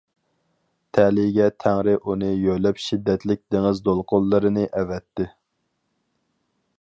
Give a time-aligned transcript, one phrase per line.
[0.97, 5.27] تەلىيىگە تەڭرى ئۇنى يۆلەپ شىددەتلىك دېڭىز دولقۇنلىرىنى ئەۋەتتى.